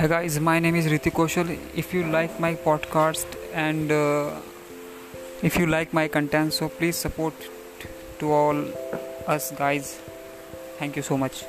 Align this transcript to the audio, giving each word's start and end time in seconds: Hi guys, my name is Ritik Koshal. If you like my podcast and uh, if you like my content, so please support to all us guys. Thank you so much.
Hi 0.00 0.06
guys, 0.08 0.40
my 0.40 0.58
name 0.58 0.76
is 0.76 0.86
Ritik 0.86 1.12
Koshal. 1.12 1.48
If 1.76 1.92
you 1.92 2.04
like 2.04 2.40
my 2.40 2.54
podcast 2.54 3.34
and 3.52 3.92
uh, 3.92 4.30
if 5.42 5.58
you 5.58 5.66
like 5.66 5.92
my 5.92 6.08
content, 6.08 6.54
so 6.54 6.70
please 6.70 6.96
support 6.96 7.34
to 8.18 8.32
all 8.32 8.64
us 9.26 9.50
guys. 9.50 10.00
Thank 10.78 10.96
you 10.96 11.02
so 11.02 11.18
much. 11.18 11.44